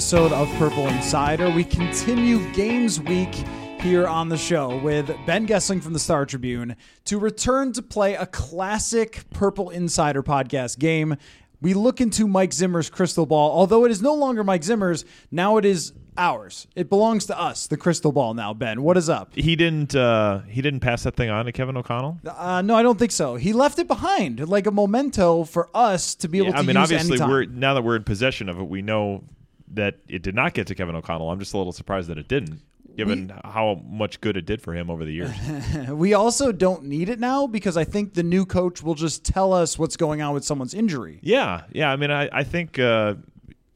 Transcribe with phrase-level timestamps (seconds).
[0.00, 1.50] Episode of Purple Insider.
[1.50, 3.34] We continue Games Week
[3.82, 8.14] here on the show with Ben Goessling from the Star Tribune to return to play
[8.14, 11.16] a classic Purple Insider podcast game.
[11.60, 15.58] We look into Mike Zimmer's crystal ball, although it is no longer Mike Zimmer's, now
[15.58, 16.66] it is ours.
[16.74, 18.80] It belongs to us, the crystal ball now, Ben.
[18.82, 19.34] What is up?
[19.34, 19.94] He didn't.
[19.94, 22.18] Uh, he didn't pass that thing on to Kevin O'Connell.
[22.26, 23.36] Uh, no, I don't think so.
[23.36, 26.62] He left it behind, like a memento for us to be able Yeah, to I
[26.62, 27.28] mean, obviously, anytime.
[27.30, 29.24] we're now that we're in possession of it, we know
[29.74, 31.30] that it did not get to Kevin O'Connell.
[31.30, 32.60] I'm just a little surprised that it didn't,
[32.96, 35.30] given how much good it did for him over the years.
[35.90, 39.52] We also don't need it now because I think the new coach will just tell
[39.52, 41.18] us what's going on with someone's injury.
[41.22, 41.90] yeah, yeah.
[41.90, 43.14] I mean, I, I think uh,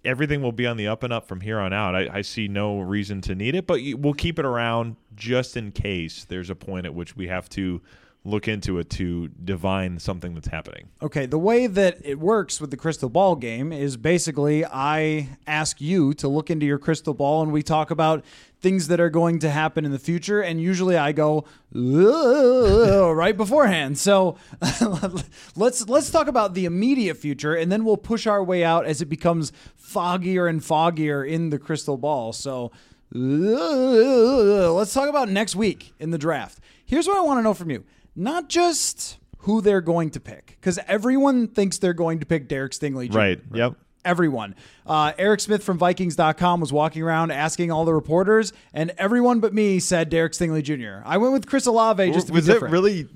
[0.04, 1.94] everything will be on the up and up from here on out.
[1.94, 5.72] I, I see no reason to need it, but we'll keep it around just in
[5.72, 7.80] case there's a point at which we have to
[8.27, 10.89] look into it to divine something that's happening.
[11.03, 15.80] Okay, the way that it works with the crystal ball game is basically I ask
[15.80, 18.25] you to look into your crystal ball and we talk about
[18.61, 23.98] things that are going to happen in the future and usually I go right beforehand.
[23.98, 24.36] So
[25.55, 29.02] let's let's talk about the immediate future and then we'll push our way out as
[29.02, 32.33] it becomes foggier and foggier in the crystal ball.
[32.33, 32.73] So
[33.13, 36.58] let's talk about next week in the draft.
[36.86, 37.84] Here's what I want to know from you.
[38.17, 42.73] Not just who they're going to pick, because everyone thinks they're going to pick Derek
[42.73, 43.11] Stingley.
[43.11, 43.19] Jr.
[43.19, 43.41] Right.
[43.52, 43.75] Yep.
[44.05, 44.55] Everyone.
[44.86, 49.55] Uh, Eric Smith from Vikings.com was walking around asking all the reporters, and everyone but
[49.55, 51.02] me said Derek Stingley Jr.
[51.07, 52.73] I went with Chris Olave just to was be different.
[52.73, 53.08] Was it really?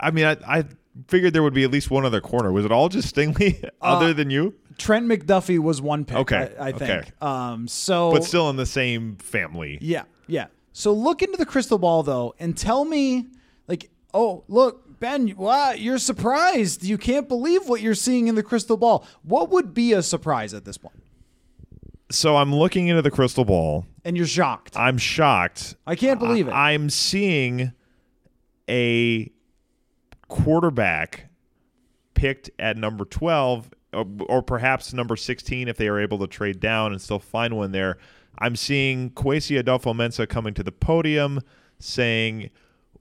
[0.00, 0.64] I mean, I, I
[1.08, 2.52] figured there would be at least one other corner.
[2.52, 4.54] Was it all just Stingley, other than you?
[4.78, 6.90] Trent McDuffie was one pick, Okay, I, I think.
[6.90, 7.10] okay.
[7.20, 9.78] Um, so, But still in the same family.
[9.80, 10.46] Yeah, yeah.
[10.72, 13.26] So look into the crystal ball though, and tell me,
[13.66, 16.82] like, oh, look, Ben, wow, you're surprised.
[16.82, 19.06] You can't believe what you're seeing in the crystal ball.
[19.22, 21.02] What would be a surprise at this point?
[22.10, 23.86] So I'm looking into the crystal ball.
[24.04, 24.76] And you're shocked.
[24.76, 25.76] I'm shocked.
[25.86, 26.52] I can't believe it.
[26.52, 27.72] I, am seeing
[28.68, 29.30] a
[30.28, 31.28] quarterback
[32.14, 36.60] picked at number 12 or, or perhaps number 16 if they are able to trade
[36.60, 37.98] down and still find one there.
[38.38, 41.40] I'm seeing Kwesi Adofo-Mensah coming to the podium
[41.78, 42.50] saying,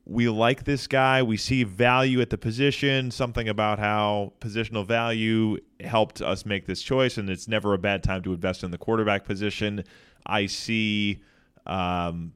[0.10, 1.22] We like this guy.
[1.22, 3.12] We see value at the position.
[3.12, 8.04] Something about how positional value helped us make this choice, and it's never a bad
[8.04, 9.84] time to invest in the quarterback position.
[10.26, 11.20] I see
[11.66, 12.32] um,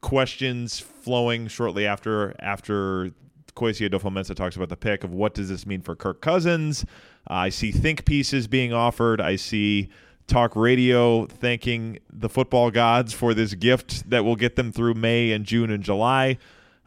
[0.00, 3.10] questions flowing shortly after after
[3.54, 6.86] Kwesi Adofo-Mensah talks about the pick of what does this mean for Kirk Cousins.
[7.28, 9.20] Uh, I see think pieces being offered.
[9.20, 9.90] I see
[10.26, 15.32] talk radio thanking the football gods for this gift that will get them through May
[15.32, 16.38] and June and July.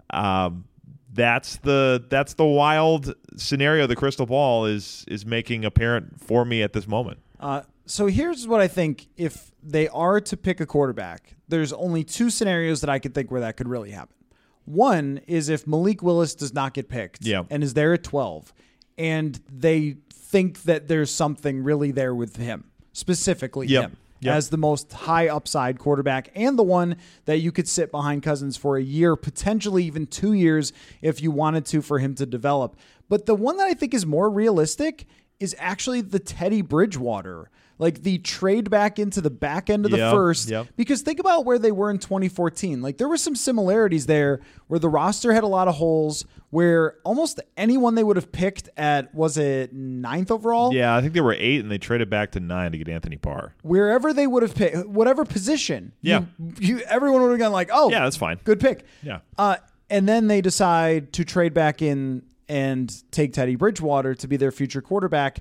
[0.10, 0.66] Um,
[1.14, 3.86] that's the that's the wild scenario.
[3.88, 7.20] The crystal ball is is making apparent for me at this moment.
[7.40, 12.04] Uh, so here's what I think if they are to pick a quarterback, there's only
[12.04, 14.16] two scenarios that I could think where that could really happen.
[14.66, 17.44] One is if Malik Willis does not get picked Yeah.
[17.50, 18.54] and is there at 12,
[18.98, 23.84] and they think that there's something really there with him, specifically Yep.
[23.84, 23.98] him.
[24.24, 24.36] Yep.
[24.36, 28.56] As the most high upside quarterback and the one that you could sit behind Cousins
[28.56, 32.78] for a year, potentially even two years if you wanted to for him to develop.
[33.10, 35.06] But the one that I think is more realistic
[35.40, 37.50] is actually the Teddy Bridgewater,
[37.80, 40.50] like the trade back into the back end of the first.
[40.50, 40.68] yep.
[40.78, 42.82] Because think about where they were in 2014.
[42.82, 46.96] Like there were some similarities there where the roster had a lot of holes, where
[47.04, 50.74] almost anyone they would have picked at was it ninth overall?
[50.74, 53.16] Yeah, I think they were eight, and they traded back to nine to get Anthony
[53.18, 53.54] Barr.
[53.64, 55.94] Wherever they would have picked, whatever position.
[56.02, 56.26] Yeah.
[56.60, 58.40] You, you everyone would have gone like, oh, Yeah, that's fine.
[58.44, 58.86] good pick.
[59.02, 59.20] Yeah.
[59.38, 59.58] Uh,
[59.90, 64.52] and then they decide to trade back in and take Teddy Bridgewater to be their
[64.52, 65.40] future quarterback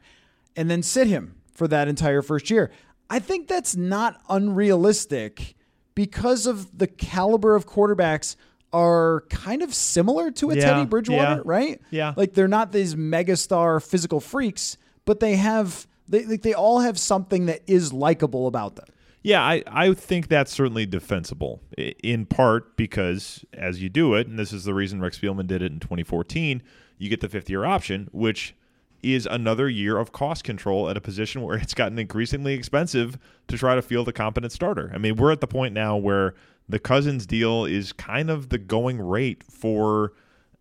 [0.56, 2.70] and then sit him for that entire first year.
[3.10, 5.54] I think that's not unrealistic
[5.94, 8.36] because of the caliber of quarterbacks
[8.72, 11.80] are kind of similar to a Yeah, Teddy Bridgewater, yeah, right?
[11.90, 12.14] yeah.
[12.16, 16.98] Like they're not these megastar physical freaks, but they have they like they all have
[16.98, 18.86] something that is likable about them.
[19.22, 24.36] Yeah, I, I think that's certainly defensible, in part because as you do it, and
[24.36, 26.60] this is the reason Rick Spielman did it in 2014,
[26.98, 28.56] you get the fifth year option, which
[29.02, 33.18] is another year of cost control at a position where it's gotten increasingly expensive
[33.48, 34.90] to try to field a competent starter.
[34.94, 36.34] I mean, we're at the point now where
[36.68, 40.12] the Cousins deal is kind of the going rate for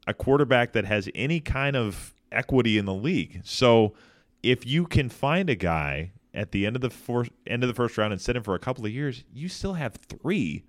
[0.08, 3.42] a quarterback that has any kind of equity in the league.
[3.44, 3.94] So
[4.42, 7.76] if you can find a guy at the end of the first end of the
[7.76, 10.64] first round and sit him for a couple of years, you still have three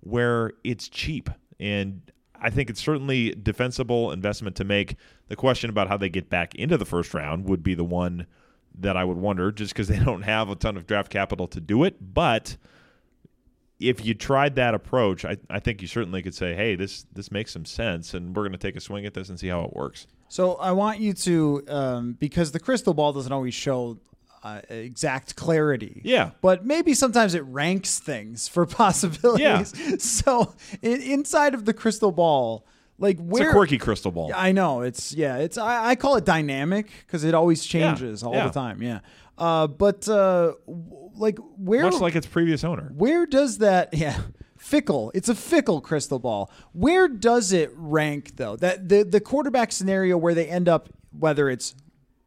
[0.00, 1.30] where it's cheap.
[1.58, 2.02] And
[2.44, 4.96] I think it's certainly defensible investment to make.
[5.28, 8.26] The question about how they get back into the first round would be the one
[8.78, 11.60] that I would wonder, just because they don't have a ton of draft capital to
[11.60, 11.96] do it.
[12.14, 12.58] But
[13.80, 17.32] if you tried that approach, I, I think you certainly could say, hey, this this
[17.32, 19.64] makes some sense, and we're going to take a swing at this and see how
[19.64, 20.06] it works.
[20.28, 23.98] So I want you to, um, because the crystal ball doesn't always show
[24.44, 26.02] uh, exact clarity.
[26.04, 26.30] Yeah.
[26.42, 29.72] But maybe sometimes it ranks things for possibilities.
[29.80, 29.96] Yeah.
[29.98, 32.66] So in, inside of the crystal ball,
[32.98, 34.30] like It's where a quirky crystal ball.
[34.34, 38.34] I know it's yeah it's I, I call it dynamic because it always changes all
[38.34, 38.46] yeah.
[38.46, 38.82] the time.
[38.82, 39.00] Yeah.
[39.36, 42.92] Uh, but uh, w- like where Much like its previous owner.
[42.94, 44.20] where does that yeah
[44.56, 49.72] fickle it's a fickle crystal ball where does it rank though that the the quarterback
[49.72, 50.88] scenario where they end up
[51.18, 51.74] whether it's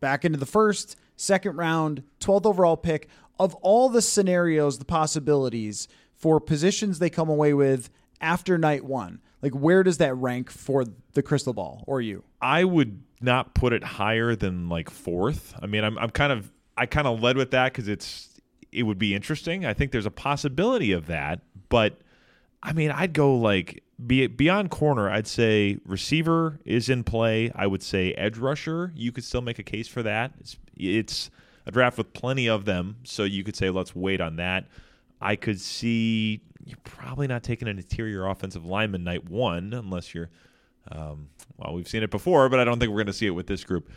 [0.02, 5.90] back into the first second round 12th overall pick of all the scenarios the possibilities
[6.16, 7.90] for positions they come away with
[8.22, 12.64] after night one like where does that rank for the crystal ball or you I
[12.64, 15.54] would not put it higher than like fourth.
[15.62, 18.40] I mean, I'm, I'm kind of I kind of led with that because it's
[18.72, 19.66] it would be interesting.
[19.66, 22.00] I think there's a possibility of that, but
[22.62, 25.10] I mean, I'd go like be beyond corner.
[25.10, 27.52] I'd say receiver is in play.
[27.56, 28.92] I would say edge rusher.
[28.96, 30.34] You could still make a case for that.
[30.40, 31.30] It's it's
[31.66, 34.66] a draft with plenty of them, so you could say let's wait on that.
[35.20, 40.30] I could see you're probably not taking an interior offensive lineman night one unless you're
[40.92, 43.32] um, well, we've seen it before, but I don't think we're going to see it
[43.32, 43.90] with this group.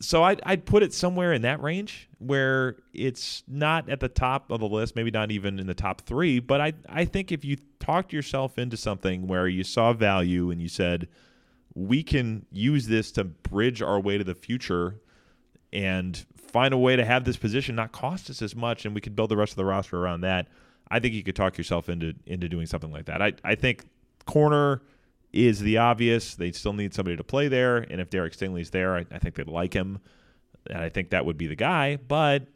[0.00, 4.50] So I'd, I'd put it somewhere in that range where it's not at the top
[4.50, 6.38] of the list, maybe not even in the top three.
[6.38, 10.60] But I, I think if you talked yourself into something where you saw value and
[10.62, 11.08] you said,
[11.74, 14.96] we can use this to bridge our way to the future
[15.72, 19.00] and find a way to have this position not cost us as much and we
[19.00, 20.48] could build the rest of the roster around that.
[20.90, 23.22] I think you could talk yourself into into doing something like that.
[23.22, 23.84] I, I think
[24.26, 24.82] corner
[25.32, 26.34] is the obvious.
[26.34, 29.36] They still need somebody to play there, and if Derek Stingley's there, I, I think
[29.36, 30.00] they'd like him,
[30.68, 31.96] and I think that would be the guy.
[31.96, 32.48] But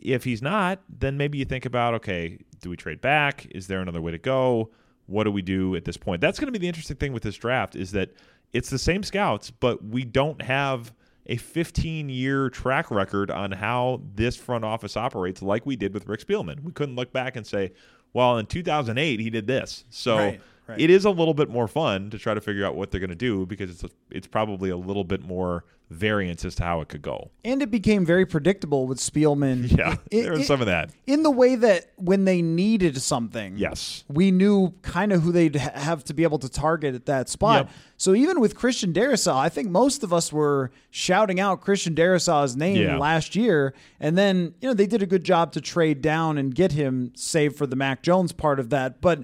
[0.00, 3.46] if he's not, then maybe you think about okay, do we trade back?
[3.50, 4.70] Is there another way to go?
[5.06, 6.20] What do we do at this point?
[6.20, 8.14] That's going to be the interesting thing with this draft is that
[8.52, 10.92] it's the same scouts, but we don't have
[11.26, 16.06] a 15 year track record on how this front office operates like we did with
[16.06, 16.62] Rick Spielman.
[16.62, 17.72] We couldn't look back and say,
[18.12, 19.84] well, in 2008 he did this.
[19.90, 20.80] So Right, right.
[20.80, 23.10] it is a little bit more fun to try to figure out what they're going
[23.10, 26.80] to do because it's a, it's probably a little bit more variance as to how
[26.80, 27.30] it could go.
[27.44, 30.90] and it became very predictable with Spielman Yeah, I- there was I- some of that.
[31.06, 34.02] in the way that when they needed something, Yes.
[34.08, 37.28] we knew kind of who they'd ha- have to be able to target at that
[37.28, 37.66] spot.
[37.66, 37.70] Yep.
[37.98, 42.56] So even with Christian Darrisaw, I think most of us were shouting out Christian Darrisaw's
[42.56, 42.98] name Yeah.
[42.98, 46.52] last year, and then you know they did a good job to trade down and
[46.52, 49.20] get him, save for the Mac Jones part of that, but.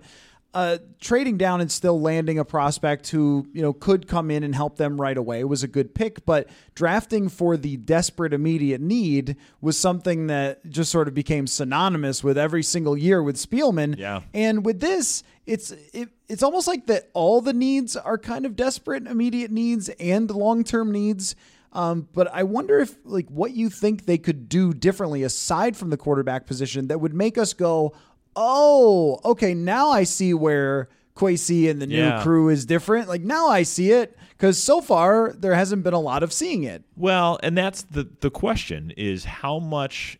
[0.55, 4.55] Uh, trading down and still landing a prospect who you know could come in and
[4.55, 9.37] help them right away was a good pick, but drafting for the desperate immediate need
[9.63, 13.97] was something that just sort of became synonymous with every single year with Spielman.
[13.97, 14.21] Yeah.
[14.35, 18.55] And with this, it's it, it's almost like that all the needs are kind of
[18.55, 21.35] desperate, immediate needs and long term needs.
[21.73, 25.91] Um, but I wonder if like what you think they could do differently aside from
[25.91, 27.95] the quarterback position that would make us go,
[28.37, 32.23] oh, okay, now I see where Kwesi and the new Yeah.
[32.23, 33.09] crew is different.
[33.09, 36.65] Like now I see it because so far there hasn't been a lot of seeing
[36.65, 36.85] it.
[36.97, 40.19] Well, and that's the the question is how much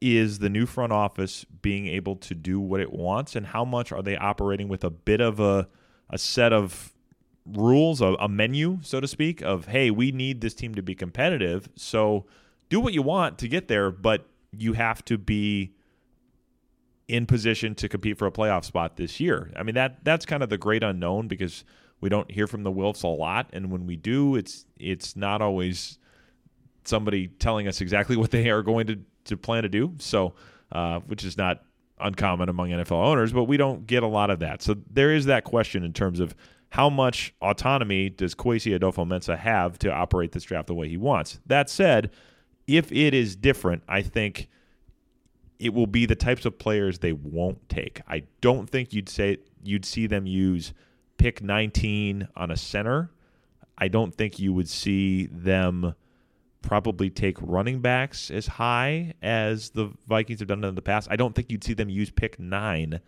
[0.00, 3.90] is the new front office being able to do what it wants and how much
[3.92, 5.68] are they operating with a bit of a
[6.10, 6.92] a set of
[7.46, 10.94] rules, a, a menu, so to speak, of hey, we need this team to be
[10.94, 11.68] competitive.
[11.76, 12.26] So
[12.68, 15.72] do what you want to get there, but you have to be
[17.08, 19.52] in position to compete for a playoff spot this year.
[19.56, 21.64] I mean that that's kind of the great unknown because
[22.00, 25.40] we don't hear from the Wilfs a lot, and when we do, it's it's not
[25.40, 25.98] always
[26.84, 29.94] somebody telling us exactly what they are going to, to plan to do.
[29.98, 30.34] So,
[30.72, 31.62] uh, which is not
[31.98, 34.62] uncommon among NFL owners, but we don't get a lot of that.
[34.62, 36.34] So there is that question in terms of
[36.70, 41.38] how much autonomy does Kwesi Adofo-Mensah have to operate this draft the way he wants.
[41.46, 42.10] That said,
[42.66, 44.48] if it is different, I think
[45.58, 48.00] it will be the types of players they won't take.
[48.08, 50.72] I don't think you'd say you'd see them use
[51.16, 53.10] pick 19 on a center.
[53.78, 55.94] I don't think you would see them
[56.62, 61.08] probably take running backs as high as the Vikings have done in the past.
[61.10, 63.00] I don't think you'd see them use pick 9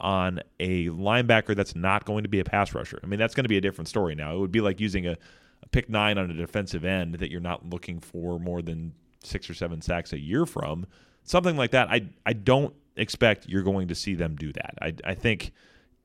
[0.00, 3.00] on a linebacker that's not going to be a pass rusher.
[3.02, 4.36] I mean, that's going to be a different story now.
[4.36, 5.16] It would be like using a,
[5.62, 8.92] a pick 9 on a defensive end that you're not looking for more than
[9.24, 10.86] 6 or 7 sacks a year from
[11.28, 11.88] something like that.
[11.88, 14.74] I I don't expect you're going to see them do that.
[14.80, 15.52] I I think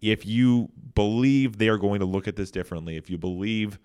[0.01, 3.79] if you believe they are going to look at this differently, if you believe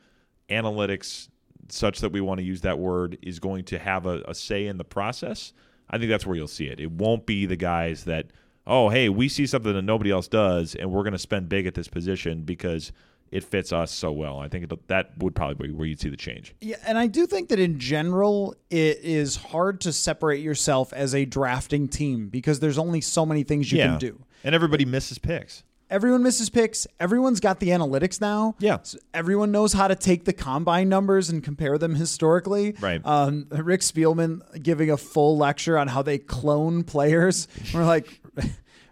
[0.51, 1.29] analytics
[1.69, 4.67] such that we want to use that word is going to have a, a say
[4.67, 5.53] in the process,
[5.91, 6.81] I think that's where you'll see it.
[6.81, 8.27] It won't be the guys that,
[8.67, 11.67] oh, hey, we see something that nobody else does, and we're going to spend big
[11.67, 12.93] at this position because
[13.31, 14.39] it fits us so well.
[14.39, 16.55] I think that would probably be where you'd see the change.
[16.61, 21.15] Yeah, and I do think that in general, it is hard to separate yourself as
[21.15, 23.89] a drafting team because there's only so many things you yeah.
[23.89, 24.25] can do.
[24.45, 25.65] And everybody misses picks.
[25.91, 26.87] Everyone misses picks.
[27.01, 28.55] Everyone's got the analytics now.
[28.59, 28.79] Yeah.
[28.83, 32.77] So everyone knows how to take the combine numbers and compare them historically.
[32.79, 33.01] Right.
[33.05, 37.49] Um, Rick Spielman giving a full lecture on how they clone players.
[37.75, 38.21] We're like,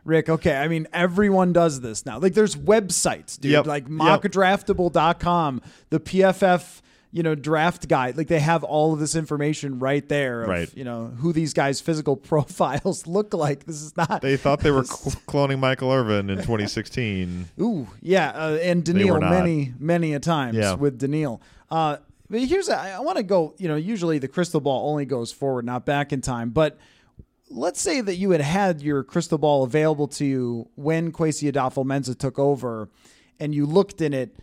[0.06, 2.18] Rick, okay, I mean, everyone does this now.
[2.18, 3.66] Like, there's websites, dude, yep.
[3.66, 8.16] like mockdraftable.com, the PFF, you know, draft guide.
[8.16, 10.76] Like, they have all of this information right there of, right.
[10.76, 13.64] you know, who these guys' physical profiles look like.
[13.64, 14.22] This is not.
[14.22, 17.48] They thought they were cl- cloning Michael Irvin in 2016.
[17.60, 18.30] Ooh, yeah.
[18.30, 20.74] Uh, and Daniil many, many a times yeah.
[20.74, 21.42] with Daniil.
[21.68, 21.96] Uh,
[22.30, 25.32] but here's, a, I want to go, you know, usually the crystal ball only goes
[25.32, 26.50] forward, not back in time.
[26.50, 26.78] But
[27.50, 32.18] let's say that you had had your crystal ball available to you when Kwesi Adofo-Mensah
[32.18, 32.88] took over
[33.38, 34.36] and you looked in it.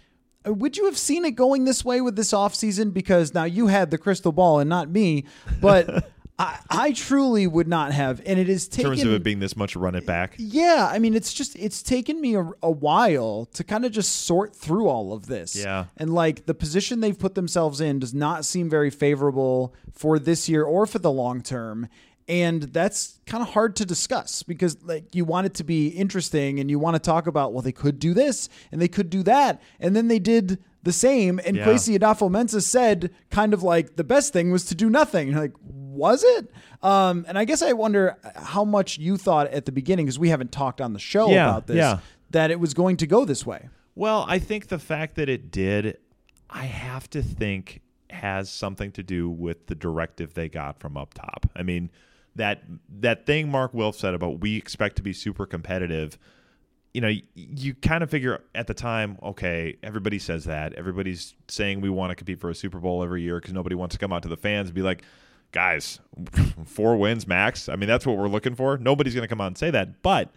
[0.45, 2.93] Would you have seen it going this way with this offseason?
[2.93, 5.25] Because now you had the crystal ball and not me,
[5.62, 8.22] but I, I truly would not have.
[8.25, 8.91] And it is taken.
[8.91, 10.36] In terms of it being this much run it back?
[10.38, 10.89] Yeah.
[10.91, 14.55] I mean, it's just, it's taken me a, a while to kind of just sort
[14.55, 15.55] through all of this.
[15.55, 15.86] Yeah.
[15.95, 20.50] And like the position they've put themselves in does not seem very favorable for this
[20.50, 21.88] year or for the long term
[22.27, 26.60] and that's kind of hard to discuss because like you want it to be interesting
[26.60, 29.24] and you want to talk about well they could do this and they could do
[29.24, 31.65] that and then they did the same and Yeah.
[31.65, 36.24] Kwesi Adofo-Mensah said kind of like the best thing was to do nothing like was
[36.24, 36.50] it
[36.82, 40.30] um, and I guess I wonder how much you thought at the beginning because we
[40.30, 42.00] haven't talked on the show Yeah, about this yeah.
[42.32, 45.51] that it was going to go this way Well, I think the fact that it
[45.51, 45.98] did,
[46.50, 51.13] I have to think has something to do with the directive they got from up
[51.15, 51.50] top.
[51.56, 51.89] I mean,
[52.36, 52.63] that
[53.00, 56.18] that thing Mark Wilf said about we expect to be super competitive.
[56.94, 60.74] You know, you, you kind of figure at the time, okay, everybody says that.
[60.74, 63.96] Everybody's saying we want to compete for a Super Bowl every year because nobody wants
[63.96, 65.04] to come out to the fans and be like,
[65.52, 66.00] guys,
[66.66, 67.68] four wins max.
[67.68, 68.78] I mean, that's what we're looking for.
[68.78, 70.04] Nobody's going to come out and say that.
[70.04, 70.32] But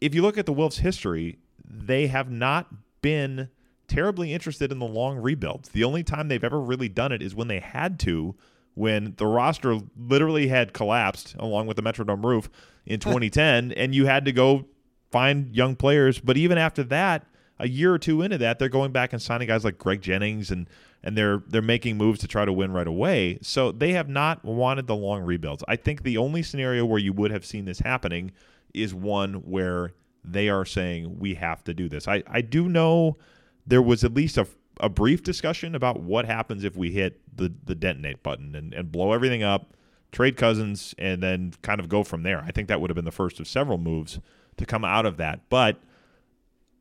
[0.00, 2.68] if you look at the Wilfs' history, they have not
[3.02, 3.48] been
[3.88, 5.70] terribly interested in the long rebuilds.
[5.70, 8.36] The only time they've ever really done it is when they had to,
[8.80, 12.48] when the roster literally had collapsed along with the Metrodome roof
[12.86, 14.64] in 2010, and you had to go
[15.10, 16.18] find young players.
[16.18, 17.26] But even after that,
[17.58, 20.50] a year or two into that, they're going back and signing guys like Greg Jennings
[20.50, 20.66] and
[21.02, 23.38] and they're they're making moves to try to win right away.
[23.42, 25.62] So they have not wanted the long rebuilds.
[25.68, 28.32] I think the only scenario where you would have seen this happening
[28.72, 29.92] is one where
[30.24, 32.08] they are saying we have to do this.
[32.08, 33.18] I, I do know
[33.66, 34.46] there was at least a,
[34.80, 38.90] a brief discussion about what happens if we hit the, the detonate button and, and
[38.90, 39.76] blow everything up,
[40.10, 42.42] trade Cousins, and then kind of go from there.
[42.46, 44.18] I think that would have been the first of several moves
[44.56, 45.48] to come out of that.
[45.48, 45.80] But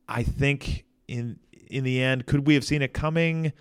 [0.08, 3.53] I think in in the end, could we have seen it coming?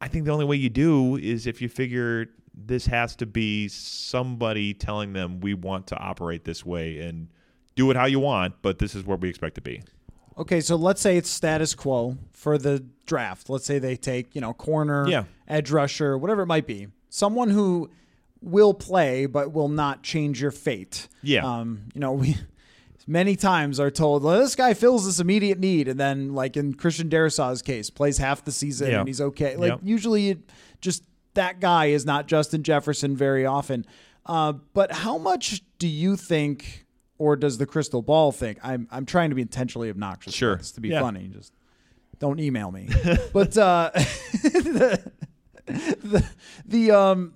[0.00, 3.68] I think the only way you do is if you figure this has to be
[3.68, 7.28] somebody telling them we want to operate this way and
[7.76, 9.82] do it how you want, but this is where we expect to be.
[10.40, 13.50] Okay, so let's say it's status quo for the draft.
[13.50, 15.24] Let's say they take, you know, corner, Yeah.
[15.46, 16.88] edge rusher, whatever it might be.
[17.10, 17.90] Someone who
[18.40, 21.08] will play but will not change your fate.
[21.22, 21.44] Yeah.
[21.44, 22.36] Um, you know, we
[23.06, 26.72] many times are told, well, this guy fills this immediate need, and then like in
[26.74, 29.00] Christian Darrisaw's case, plays half the season Yeah.
[29.00, 29.56] and he's okay.
[29.56, 29.80] Like Yep.
[29.82, 30.38] usually it
[30.80, 31.02] just
[31.34, 33.84] that guy is not Justin Jefferson very often.
[34.26, 36.86] Uh, but how much do you think
[37.20, 38.58] or does the crystal ball think?
[38.64, 40.34] I'm I'm trying to be intentionally obnoxious.
[40.34, 40.52] Sure.
[40.52, 41.00] About this to be Yeah.
[41.02, 41.28] funny.
[41.28, 41.52] Just
[42.18, 42.88] don't email me.
[43.32, 45.00] but uh, the,
[45.66, 46.26] the
[46.64, 47.34] the um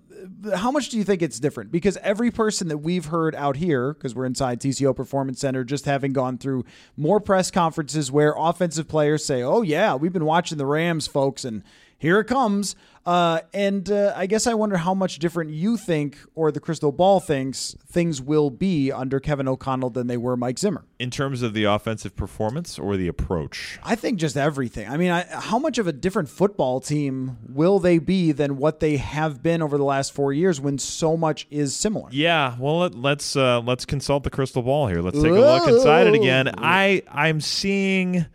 [0.54, 1.70] how much do you think it's different?
[1.70, 5.84] Because every person that we've heard out here, because we're inside TCO Performance Center, just
[5.84, 6.64] having gone through
[6.96, 11.44] more press conferences where offensive players say, "Oh yeah, we've been watching the Rams, folks,"
[11.44, 11.62] and
[12.04, 12.76] here it comes.
[13.06, 16.92] Uh, and uh, I guess I wonder how much different you think, or the crystal
[16.92, 20.84] ball thinks, things will be under Kevin O'Connell than they were Mike Zimmer.
[20.99, 23.78] In terms of the offensive performance or the approach?
[23.82, 24.88] I think just everything.
[24.88, 28.80] I mean, I, how much of a different football team will they be than what
[28.80, 32.08] they have been over the last four years when so much is similar?
[32.11, 35.02] Yeah, well, let, let's uh, let's consult the crystal ball here.
[35.02, 36.50] Let's take a look inside it again.
[36.56, 38.26] I I'm seeing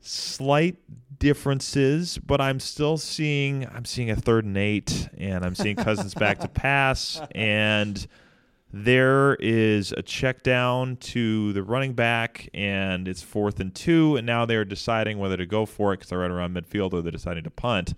[0.00, 0.76] slight
[1.18, 6.14] differences, but I'm still seeing I'm seeing a third and eight, and I'm seeing Cousins
[6.24, 8.06] back to pass, and
[8.72, 14.26] there is a check down to the running back, and it's fourth and two, and
[14.26, 17.12] now they're deciding whether to go for it because they're right around midfield, or they're
[17.12, 17.94] deciding to punt.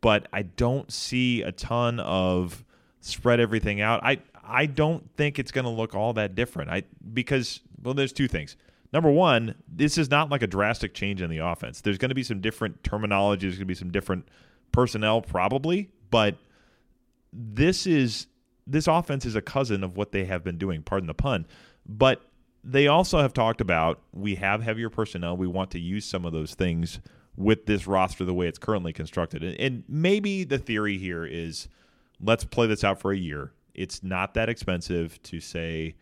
[0.00, 2.64] But I don't see a ton of
[3.00, 4.02] spread everything out.
[4.04, 6.70] I I don't think it's going to look all that different.
[6.70, 8.56] I because well, there's two things
[8.92, 11.80] number one, this is not like a drastic change in the offense.
[11.80, 13.46] There's going to be some different terminology.
[13.46, 14.28] There's going to be some different
[14.72, 16.36] personnel, probably, but
[17.32, 18.26] this is
[18.66, 20.82] this offense is a cousin of what they have been doing.
[20.82, 21.46] Pardon the pun,
[21.86, 22.22] but
[22.64, 25.36] they also have talked about we have heavier personnel.
[25.36, 27.00] We want to use some of those things
[27.36, 29.42] with this roster the way it's currently constructed.
[29.42, 31.68] And maybe the theory here is
[32.20, 33.52] let's play this out for a year.
[33.74, 35.94] It's not that expensive to say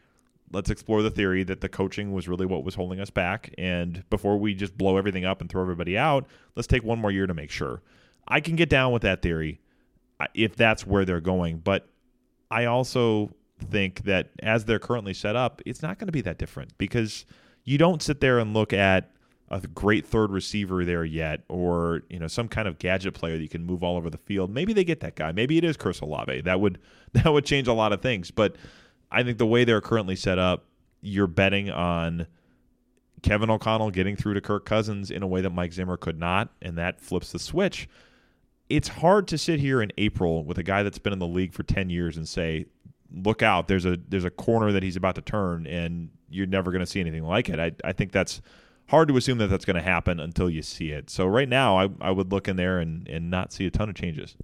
[0.52, 3.52] let's explore the theory that the coaching was really what was holding us back.
[3.58, 7.10] And before we just blow everything up and throw everybody out, let's take one more
[7.10, 7.82] year to make sure.
[8.28, 9.60] I can get down with that theory
[10.20, 11.58] uh, if that's where they're going.
[11.58, 11.88] But
[12.50, 13.30] I also
[13.70, 17.24] think that as they're currently set up, it's not going to be that different because
[17.64, 19.10] you don't sit there and look at
[19.50, 23.42] a great third receiver there yet, or you know some kind of gadget player that
[23.42, 24.50] you can move all over the field.
[24.50, 25.32] Maybe they get that guy.
[25.32, 26.40] Maybe it is Chris Olave.
[26.42, 26.78] That would
[27.12, 28.30] that would change a lot of things.
[28.30, 28.56] But
[29.10, 30.64] I think the way they're currently set up,
[31.00, 32.26] you're betting on
[33.22, 36.50] Kevin O'Connell getting through to Kirk Cousins in a way that Mike Zimmer could not,
[36.60, 37.88] and that flips the switch.
[38.68, 41.52] It's hard to sit here in April with a guy that's been in the league
[41.52, 42.66] for 10 years and say,
[43.12, 46.72] look out, there's a there's a corner that he's about to turn and you're never
[46.72, 47.60] going to see anything like it.
[47.60, 48.40] I, I think that's
[48.88, 51.10] hard to assume that that's going to happen until you see it.
[51.10, 53.88] So right now, I, I would look in there and, and not see a ton
[53.88, 54.36] of changes.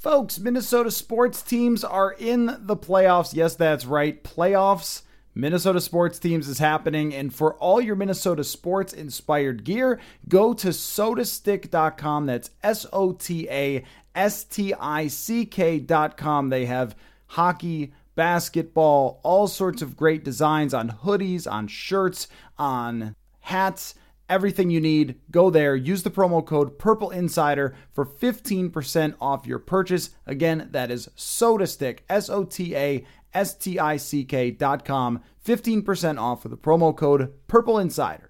[0.00, 3.34] Folks, Minnesota sports teams are in the playoffs.
[3.34, 4.24] Yes, that's right.
[4.24, 5.02] Playoffs.
[5.34, 7.14] Minnesota sports teams is happening.
[7.14, 12.24] And for all your Minnesota sports inspired gear, go to sotastick.com.
[12.24, 13.84] That's S O T A
[14.14, 16.48] S T I C K.com.
[16.48, 23.96] They have hockey, basketball, all sorts of great designs on hoodies, on shirts, on hats
[24.30, 25.16] everything you need.
[25.30, 30.10] Go there, use the promo code Purple Insider for 15% off your purchase.
[30.26, 35.20] Again, that is SotaStick, S O T A S T I C K dot com.
[35.44, 38.29] 15% off with the promo code Purple Insider.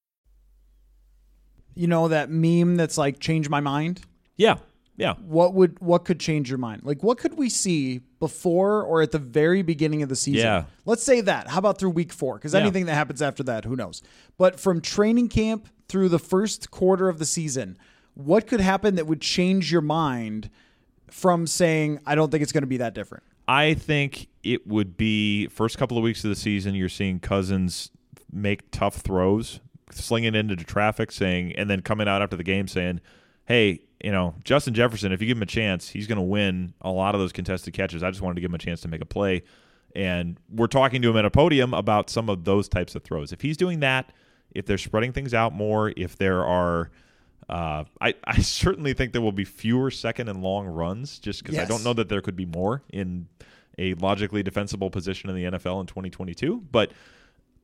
[1.75, 4.01] you know that meme that's like change my mind?
[4.37, 4.57] Yeah
[4.97, 5.15] yeah.
[5.15, 6.83] What would what could change your mind?
[6.83, 10.45] Like what could we see before or at the very beginning of the season?
[10.45, 10.65] Yeah.
[10.85, 11.47] Let's say that.
[11.47, 12.35] How about through week four?
[12.35, 12.59] Because yeah.
[12.59, 14.03] anything that happens after that who knows?
[14.37, 17.77] But from training camp through the first quarter of the season
[18.13, 20.49] what could happen that would change your mind
[21.09, 24.95] from saying i don't think it's going to be that different i think it would
[24.95, 27.91] be first couple of weeks of the season you're seeing cousins
[28.31, 29.59] make tough throws
[29.93, 33.01] slinging into traffic, saying, and then coming out after the game saying,
[33.45, 36.73] "Hey, you know, Justin Jefferson, if you give him a chance, he's going to win
[36.81, 38.03] a lot of those contested catches.
[38.03, 39.43] I just wanted to give him a chance to make a play."
[39.93, 43.33] And we're talking to him at a podium about some of those types of throws.
[43.33, 44.13] If he's doing that,
[44.51, 46.91] if they're spreading things out more, if there are
[47.49, 51.55] uh, I, I certainly think there will be fewer second and long runs just because
[51.55, 51.65] yes.
[51.65, 53.27] I don't know that there could be more in
[53.77, 56.63] a logically defensible position in the NFL in 2022.
[56.71, 56.91] But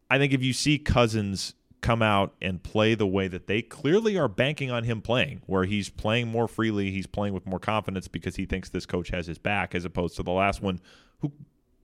[0.10, 4.18] I think if you see Cousins come out and play the way that they clearly
[4.18, 8.08] are banking on him playing, where he's playing more freely, he's playing with more confidence
[8.08, 10.80] because he thinks this coach has his back, as opposed to the last one
[11.20, 11.32] who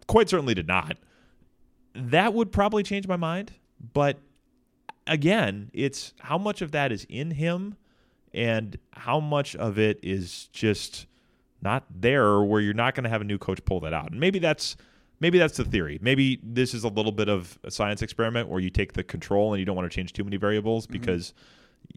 [0.08, 0.97] quite certainly did not.
[1.93, 3.53] That would probably change my mind.
[3.93, 4.17] But
[5.06, 7.75] again, it's how much of that is in him
[8.34, 11.06] and how much of it is just
[11.62, 14.12] not there where you're not going to have a new coach pull that out.
[14.12, 14.75] And maybe that's
[15.24, 15.98] maybe that's the theory.
[16.02, 19.54] Maybe this is a little bit of a science experiment where you take the control
[19.54, 20.94] and you don't want to change too many variables Mm-hmm.
[20.94, 21.34] because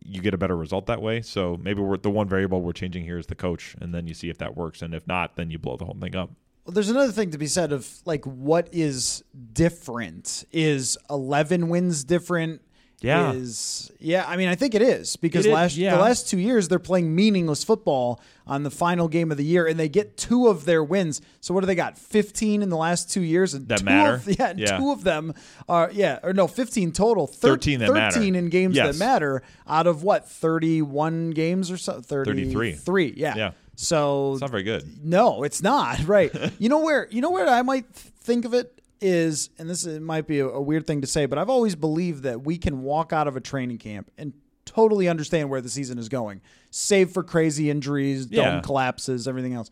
[0.05, 1.23] you get a better result that way.
[1.23, 4.15] So maybe we're, the one variable we're changing here is the coach, and then you
[4.15, 4.83] see if that works.
[4.83, 6.31] And if not, then you blow the whole thing up.
[6.65, 10.45] Well, there's another thing to be said of like what is different.
[10.53, 12.63] Is 11 wins different?
[13.07, 13.33] Yeah.
[13.33, 15.95] Is yeah, I mean I think it is because It is, last yeah.
[15.97, 19.67] the last 2 years they're playing meaningless football on the final game of the year
[19.67, 21.21] and they get two of their wins.
[21.41, 21.99] So what do they got?
[21.99, 24.15] 15 in the last 2 years and That two matter?
[24.15, 24.79] Of, yeah, and Yeah.
[24.79, 25.33] two of them
[25.69, 27.27] are yeah, or no, 15 total.
[27.27, 28.17] Thir- 13 that matter.
[28.17, 28.97] 13 in games Yes.
[28.99, 30.29] that matter out of what?
[30.29, 32.73] 31 games or so 33.
[32.73, 33.15] 33.
[33.17, 33.35] Yeah.
[33.37, 33.51] Yeah.
[33.79, 34.85] So It's not very good.
[35.05, 36.05] no, it's not.
[36.07, 36.33] Right.
[36.59, 40.01] you know where you know where I might think of it is, and this is,
[40.01, 42.83] might be a, a weird thing to say, but I've always believed that we can
[42.83, 44.33] walk out of a training camp and
[44.65, 48.61] totally understand where the season is going, save for crazy injuries, dome Yeah.
[48.63, 49.71] collapses, everything else.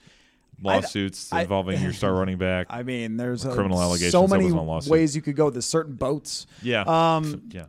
[0.63, 2.67] Lawsuits I- involving your star running back.
[2.71, 4.91] I mean, there's a, Criminal allegations, so many wasn't a lawsuit.
[4.93, 5.51] ways you could go.
[5.51, 6.47] There's certain boats.
[6.63, 6.83] yeah.
[6.87, 7.65] Um, yeah.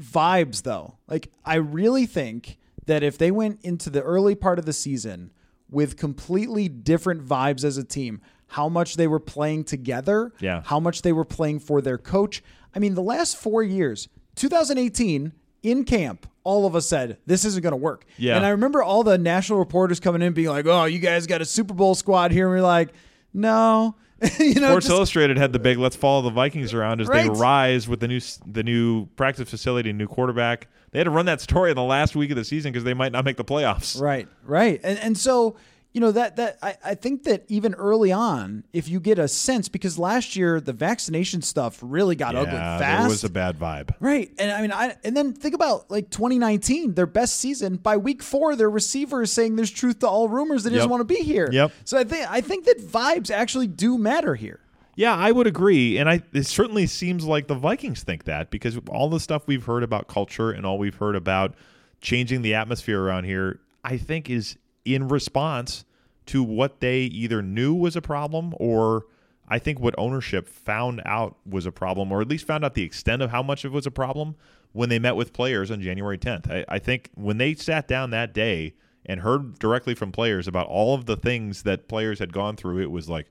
[0.00, 0.96] vibes though.
[1.08, 5.30] Like I really think that if they went into the early part of the season
[5.70, 10.62] with completely different vibes as a team, how much they were playing together, Yeah.
[10.64, 12.42] how much they were playing for their coach.
[12.74, 15.32] I mean, the last 4 years, 2018
[15.62, 18.04] in camp, all of us said this isn't going to work.
[18.16, 18.36] Yeah.
[18.36, 21.40] And I remember all the national reporters coming in being like, "Oh, you guys got
[21.40, 22.90] a Super Bowl squad here." And we're like,
[23.32, 23.94] "No."
[24.38, 27.28] you know, Sports just- Illustrated had the big "Let's follow the Vikings" around as they
[27.28, 30.68] rise with the new the new practice facility, new quarterback.
[30.90, 32.94] They had to run that story in the last week of the season because they
[32.94, 34.00] might not make the playoffs.
[34.00, 34.80] Right, right.
[34.82, 35.56] And and so,
[35.92, 39.26] you know, that that I, I think that even early on, if you get a
[39.26, 43.00] sense, because last year the vaccination stuff really got ugly Yeah, fast.
[43.02, 43.90] there was a bad vibe.
[43.98, 44.30] Right.
[44.38, 47.76] And I mean I and then think about like 2019, their best season.
[47.76, 50.90] By week four, their receiver is saying there's truth to all rumors that he doesn't
[50.90, 51.48] want to be here.
[51.50, 51.72] Yep.
[51.84, 54.60] So I think I think that vibes actually do matter here.
[54.96, 58.78] Yeah, I would agree, and I it certainly seems like the Vikings think that because
[58.90, 61.54] all the stuff we've heard about culture and all we've heard about
[62.00, 65.84] changing the atmosphere around here, I think is in response
[66.26, 69.06] to what they either knew was a problem or
[69.48, 72.84] I think what ownership found out was a problem, or at least found out the
[72.84, 74.36] extent of how much it was a problem
[74.72, 76.48] when they met with players on January 10th.
[76.48, 80.68] I, I think when they sat down that day and heard directly from players about
[80.68, 83.26] all of the things that players had gone through, it was like,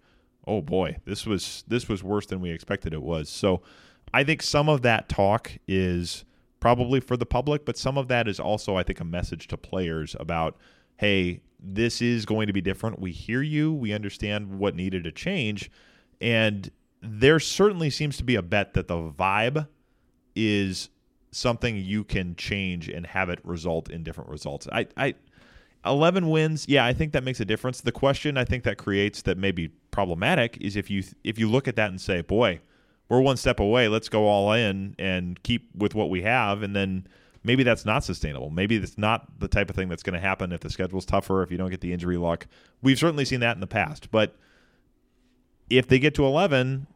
[0.45, 3.29] oh boy, this was this was worse than we expected it was.
[3.29, 3.61] So
[4.13, 6.25] I think some of that talk is
[6.59, 9.57] probably for the public, but some of that is also, I think, a message to
[9.57, 10.57] players about,
[10.99, 12.99] hey, this is going to be different.
[12.99, 13.73] We hear you.
[13.73, 15.71] We understand what needed to change.
[16.19, 16.69] And
[17.01, 19.69] there certainly seems to be a bet that the vibe
[20.35, 20.89] is
[21.31, 24.67] something you can change and have it result in different results.
[24.73, 25.15] I, I
[25.85, 27.79] 11 wins, yeah, I think that makes a difference.
[27.79, 31.49] The question I think that creates that may be problematic is if you if you
[31.49, 32.59] look at that and say, "Boy,
[33.07, 33.87] we're one step away.
[33.87, 37.07] Let's go all in and keep with what we have," and then
[37.43, 38.49] maybe that's not sustainable.
[38.49, 41.41] Maybe it's not the type of thing that's going to happen if the schedule's tougher,
[41.43, 42.47] if you don't get the injury luck.
[42.81, 44.35] We've certainly seen that in the past, but
[45.69, 46.87] if they get to 11,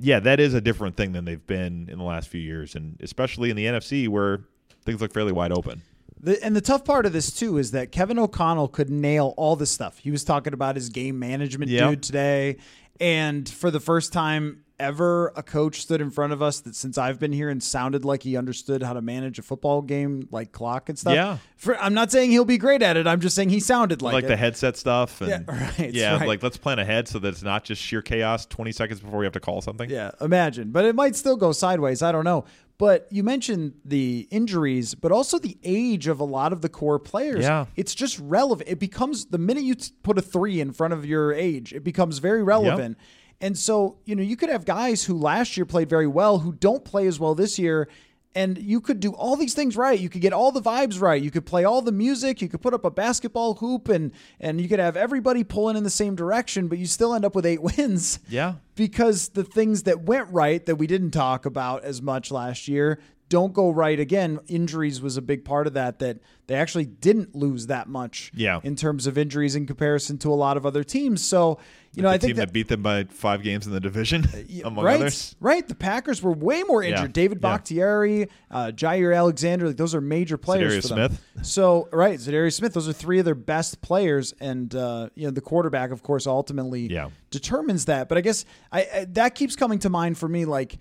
[0.00, 2.98] yeah, that is a different thing than they've been in the last few years, and
[3.02, 4.40] especially in the NFC where
[4.84, 5.82] things look fairly wide open.
[6.20, 9.56] The, and the tough part of this too is that Kevin O'Connell could nail all
[9.56, 9.98] this stuff.
[9.98, 11.90] He was talking about his game management Yep.
[11.90, 12.56] dude today,
[13.00, 16.98] and for the first time ever, a coach stood in front of us that since
[16.98, 20.52] I've been here and sounded like he understood how to manage a football game like
[20.52, 21.14] clock and stuff.
[21.14, 21.38] Yeah.
[21.56, 23.06] For, I'm not saying he'll be great at it.
[23.06, 24.28] I'm just saying he sounded like, like it.
[24.28, 25.42] the headset stuff and Yeah,
[25.78, 26.28] right, yeah right.
[26.28, 29.24] like let's plan ahead so that it's not just sheer chaos 20 seconds before we
[29.26, 30.72] have to call something Yeah, imagine.
[30.72, 32.02] But it might still go sideways.
[32.02, 32.44] I don't know.
[32.78, 36.98] But you mentioned the injuries, but also the age of a lot of the core
[36.98, 37.44] players.
[37.44, 37.66] Yeah.
[37.76, 38.68] It's just relevant.
[38.68, 42.18] It becomes the minute you put a three in front of your age, it becomes
[42.18, 42.98] very relevant.
[43.42, 46.52] And so, you know, you could have guys who last year played very well who
[46.52, 47.88] don't play as well this year.
[48.34, 49.98] And you could do all these things right.
[49.98, 51.20] You could get all the vibes right.
[51.20, 52.40] You could play all the music.
[52.40, 55.84] You could put up a basketball hoop and and you could have everybody pulling in
[55.84, 59.82] the same direction, but you still end up with eight wins yeah because the things
[59.82, 62.98] that went right that we didn't talk about as much last year
[63.32, 64.40] don't go right again.
[64.46, 66.00] Injuries was a big part of that.
[66.00, 66.18] That
[66.48, 68.30] they actually didn't lose that much.
[68.34, 68.60] Yeah.
[68.62, 71.24] in terms of injuries in comparison to a lot of other teams.
[71.24, 71.58] So
[71.94, 73.80] you know, the I think team that, that, beat them by five games in the
[73.80, 74.26] division
[74.64, 75.66] among right, others right.
[75.66, 77.08] The Packers were way more injured.
[77.08, 77.22] Yeah.
[77.22, 77.40] David.
[77.40, 80.74] Bakhtiari, uh, Jaire Alexander, like those are major players.
[80.74, 81.10] Za'Darius for them.
[81.10, 81.46] Smith.
[81.46, 82.74] So right, Za'Darius Smith.
[82.74, 86.26] Those are three of their best players, and uh, you know the quarterback, of course,
[86.26, 86.94] ultimately
[87.30, 88.10] determines that.
[88.10, 90.44] But I guess I, I that keeps coming to mind for me.
[90.44, 90.78] Like,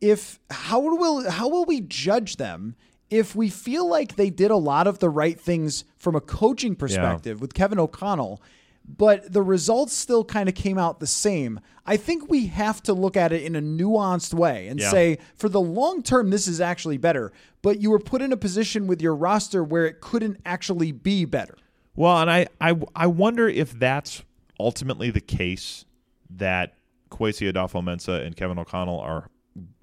[0.00, 2.74] if how will how will we judge them?
[3.10, 6.76] If we feel like they did a lot of the right things from a coaching
[6.76, 8.42] perspective with Kevin O'Connell,
[8.86, 11.58] but the results still kind of came out the same.
[11.86, 14.90] I think we have to look at it in a nuanced way and Yeah.
[14.90, 17.32] say, for the long term, this is actually better.
[17.62, 21.24] But you were put in a position with your roster where it couldn't actually be
[21.24, 21.56] better.
[21.96, 24.22] Well, and I, I, I wonder if that's
[24.60, 25.86] ultimately the case
[26.30, 26.74] that
[27.10, 29.28] Kwesi Adofo-Mensah and Kevin O'Connell are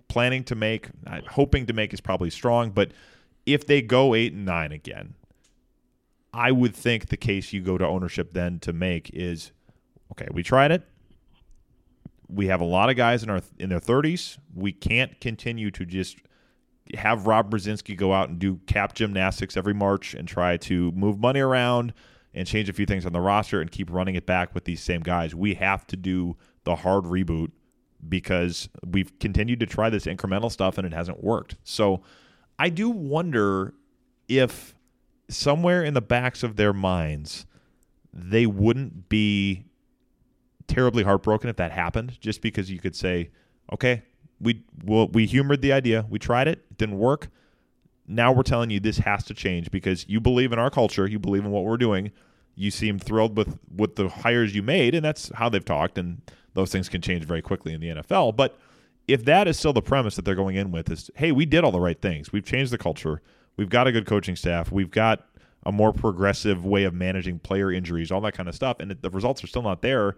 [0.08, 0.90] planning to make,
[1.30, 2.92] hoping to make is probably strong, but
[3.46, 5.16] if they go eight and nine again,
[6.34, 9.52] I would think the case you go to ownership then to make is,
[10.12, 10.84] okay, we tried it.
[12.28, 14.38] We have a lot of guys in our in their 30s.
[14.54, 16.18] We can't continue to just
[16.96, 21.20] have Rob Brzezinski go out and do cap gymnastics every March and try to move
[21.20, 21.94] money around
[22.34, 24.82] and change a few things on the roster and keep running it back with these
[24.82, 25.34] same guys.
[25.34, 27.52] We have to do the hard reboot
[28.08, 31.56] because we've continued to try this incremental stuff and it hasn't worked.
[31.64, 32.02] So
[32.60, 33.74] I do wonder
[34.28, 34.76] if
[35.30, 37.46] somewhere in the backs of their minds
[38.14, 39.66] they wouldn't be
[40.68, 43.30] terribly heartbroken if that happened just because you could say
[43.74, 44.04] okay
[44.40, 47.30] we well, we humored the idea we tried it it didn't work
[48.08, 51.20] now we're telling you this has to change because you believe in our culture you
[51.20, 52.12] believe in what we're doing
[52.56, 56.22] you seem thrilled with with the hires you made and that's how they've talked and
[56.56, 58.58] those things can change very quickly in the NFL but
[59.08, 61.64] if that is still the premise that they're going in with is hey we did
[61.64, 63.22] all the right things we've changed the culture
[63.56, 65.28] we've got a good coaching staff we've got
[65.68, 69.10] a more progressive way of managing player injuries all that kind of stuff and the
[69.12, 70.16] results are still not there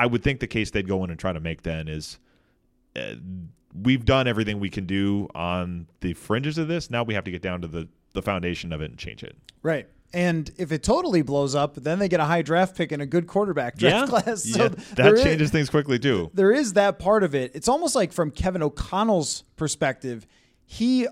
[0.00, 2.18] I would think the case they'd go in and try to make then is
[2.96, 3.16] uh,
[3.74, 6.90] we've done everything we can do on the fringes of this.
[6.90, 9.36] Now we have to get down to the, the foundation of it and change it.
[9.62, 9.86] Right.
[10.12, 13.06] And if it totally blows up, then they get a high draft pick and a
[13.06, 14.42] good quarterback draft class.
[14.44, 14.68] So yeah.
[14.96, 16.30] that is- changes things quickly too.
[16.34, 17.52] there is that part of it.
[17.54, 20.26] It's almost like from Kevin O'Connell's perspective,
[20.64, 21.06] he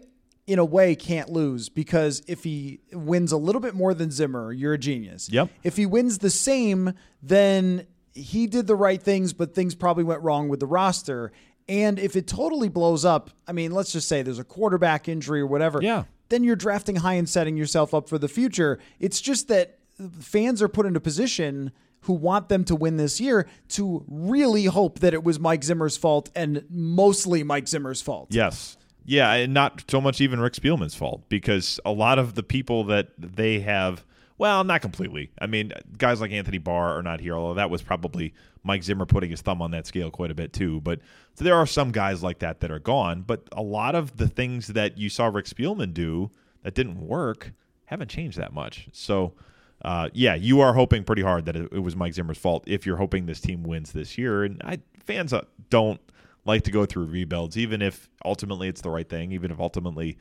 [0.46, 4.50] in a way can't lose because if he wins a little bit more than Zimmer,
[4.52, 5.28] you're a genius.
[5.30, 5.50] Yep.
[5.62, 10.22] If he wins the same, then he did the right things, but things probably went
[10.22, 11.32] wrong with the roster.
[11.68, 15.40] And if it totally blows up, I mean, let's just say there's a quarterback injury
[15.42, 15.80] or whatever.
[15.82, 16.04] Yeah.
[16.28, 18.78] Then you're drafting high and setting yourself up for the future.
[19.00, 19.78] It's just that
[20.20, 24.66] fans are put in a position who want them to win this year to really
[24.66, 28.28] hope that it was Mike Zimmer's fault and mostly Mike Zimmer's fault.
[28.30, 28.76] Yes.
[29.04, 32.84] Yeah, and not so much even Rick Spielman's fault because a lot of the people
[32.84, 34.04] that they have,
[34.38, 35.30] well, not completely.
[35.40, 39.04] I mean, guys like Anthony Barr are not here, although that was probably Mike Zimmer
[39.04, 40.80] putting his thumb on that scale quite a bit too.
[40.80, 41.00] But
[41.34, 43.22] so there are some guys like that that are gone.
[43.22, 46.30] But a lot of the things that you saw Rick Spielman do
[46.62, 47.52] that didn't work
[47.86, 48.88] haven't changed that much.
[48.92, 49.34] So,
[49.82, 52.86] uh, yeah, you are hoping pretty hard that it, it was Mike Zimmer's fault if
[52.86, 54.44] you're hoping this team wins this year.
[54.44, 56.00] And I, fans uh, don't
[56.44, 60.16] like to go through rebuilds, even if ultimately it's the right thing, even if ultimately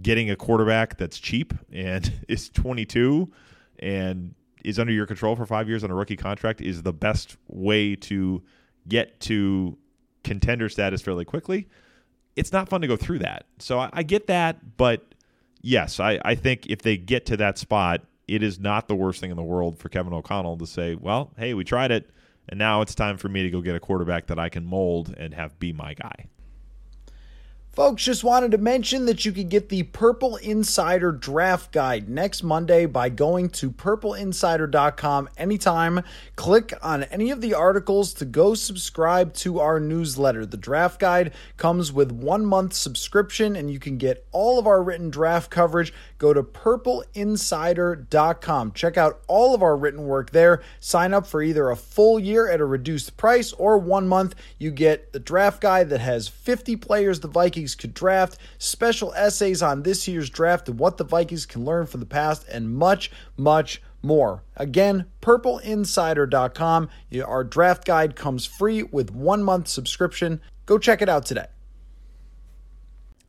[0.00, 3.30] getting a quarterback that's cheap and is 22
[3.82, 7.36] and is under your control for five years on a rookie contract is the best
[7.48, 8.42] way to
[8.88, 9.76] get to
[10.24, 11.68] contender status fairly quickly.
[12.36, 13.46] It's not fun to go through that.
[13.58, 15.14] So I, I get that, but
[15.60, 19.20] yes, I, I think if they get to that spot, it is not the worst
[19.20, 22.08] thing in the world for Kevin O'Connell to say, well, hey, we tried it,
[22.48, 25.12] and now it's time for me to go get a quarterback that I can mold
[25.16, 26.28] and have be my guy.
[27.72, 32.42] Folks, just wanted to mention that you can get the Purple Insider Draft Guide next
[32.42, 36.02] Monday by going to purpleinsider.com anytime.
[36.36, 40.44] Click on any of the articles to go subscribe to our newsletter.
[40.44, 44.82] The draft guide comes with one month subscription, and you can get all of our
[44.82, 45.94] written draft coverage.
[46.18, 48.72] Go to purpleinsider.com.
[48.72, 50.60] Check out all of our written work there.
[50.78, 54.34] Sign up for either a full year at a reduced price or one month.
[54.58, 59.62] You get the draft guide that has 50 players the Vikings could draft, special essays
[59.62, 63.10] on this year's draft and what the Vikings can learn from the past, and much,
[63.36, 64.42] much more.
[64.56, 66.88] Again, purpleinsider.com.
[67.24, 70.40] Our draft guide comes free with one month subscription.
[70.66, 71.46] Go check it out today.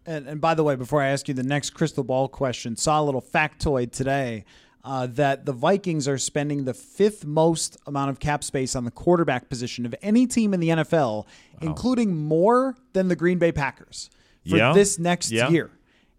[0.06, 3.02] And, and by the way, before I ask you the next crystal ball question, saw
[3.02, 4.43] a little factoid today
[4.84, 8.91] uh, that the Vikings are spending the fifth most amount of cap space on the
[8.91, 11.26] quarterback position of any team in the NFL,
[11.62, 14.10] including more than the Green Bay Packers
[14.47, 14.73] for Yeah.
[14.73, 15.49] this next Yeah.
[15.49, 15.69] year.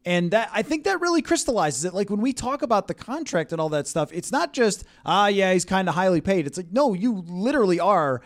[0.06, 1.94] And that I think that really crystallizes it.
[1.94, 5.28] Like when we talk about the contract and all that stuff, it's not just ah
[5.28, 6.46] yeah he's kind of highly paid.
[6.46, 8.20] It's like no, you literally are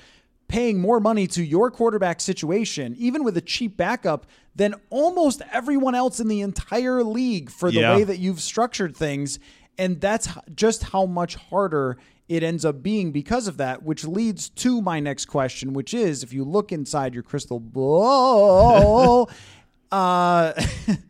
[0.48, 5.94] paying more money to your quarterback situation, even with a cheap backup, than almost everyone
[5.94, 7.94] else in the entire league for the Yeah.
[7.96, 9.38] way that you've structured things.
[9.76, 14.48] And that's just how much harder it ends up being because of that, which leads
[14.50, 19.30] to my next question, which is if you look inside your crystal ball,
[19.90, 20.52] uh,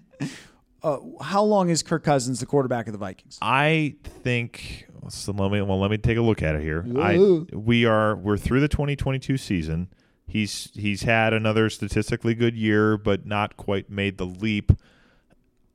[0.82, 3.38] uh, how long is Kirk Cousins the quarterback of the Vikings?
[3.42, 6.84] I think So let me well let me take a look at it here.
[6.98, 7.16] I
[7.52, 9.88] we are we're through the 2022 season.
[10.26, 14.72] He's he's had another statistically good year, but not quite made the leap.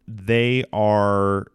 [0.08, 1.48] They are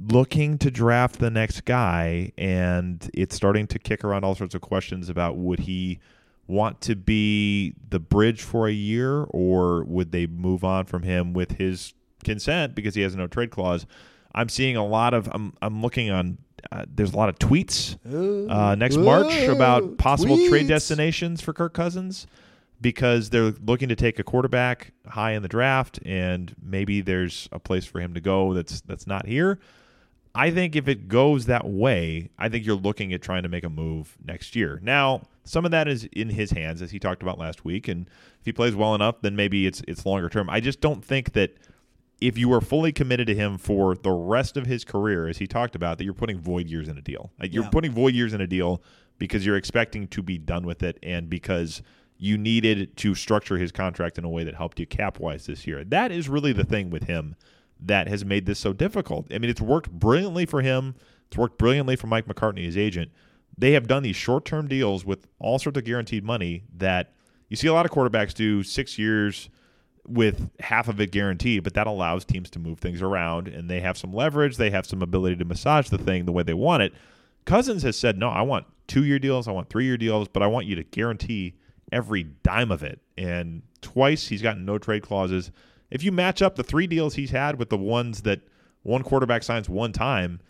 [0.00, 4.60] looking to draft the next guy, and it's starting to kick around all sorts of
[4.60, 6.00] questions about would he
[6.46, 11.32] want to be the bridge for a year, or would they move on from him
[11.32, 13.86] with his consent because he has no trade clause?
[14.34, 15.28] I'm seeing a lot of.
[15.32, 16.38] I'm I'm looking on.
[16.72, 17.96] Uh, there's a lot of tweets
[18.50, 22.26] uh, next March about possible trade destinations for Kirk Cousins
[22.80, 27.58] because they're looking to take a quarterback high in the draft, and maybe there's a
[27.58, 29.58] place for him to go that's that's not here.
[30.34, 33.62] I think if it goes that way, I think you're looking at trying to make
[33.64, 34.80] a move next year.
[34.82, 38.08] Now, some of that is in his hands, as he talked about last week, and
[38.40, 40.50] if he plays well enough, then maybe it's it's longer term.
[40.50, 41.54] I just don't think that
[42.20, 45.46] if you are fully committed to him for the rest of his career, as he
[45.46, 47.30] talked about, that you're putting void years in a deal.
[47.38, 47.70] Like you're Yeah.
[47.70, 48.82] putting void years in a deal
[49.18, 51.82] because you're expecting to be done with it, and because
[52.16, 55.66] you needed to structure his contract in a way that helped you cap wise this
[55.66, 55.84] year.
[55.84, 57.34] That is really the thing with him
[57.86, 59.26] that has made this so difficult.
[59.32, 60.94] I mean, it's worked brilliantly for him.
[61.28, 63.10] It's worked brilliantly for Mike McCartney, his agent.
[63.56, 67.12] They have done these short term deals with all sorts of guaranteed money that
[67.48, 69.48] you see a lot of quarterbacks do six years
[70.06, 73.80] with half of it guaranteed, but that allows teams to move things around and they
[73.80, 74.56] have some leverage.
[74.56, 76.92] They have some ability to massage the thing the way they want it.
[77.44, 80.42] Cousins has said, no, I want two year deals, I want three year deals, but
[80.42, 81.54] I want you to guarantee
[81.92, 83.00] every dime of it.
[83.16, 85.50] And twice he's gotten no trade clauses.
[85.94, 88.40] If you match up the three deals he's had with the ones that
[88.82, 90.40] one quarterback signs one time,